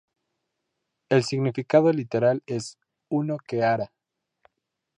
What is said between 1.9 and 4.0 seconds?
literal es ""Uno que Ara"".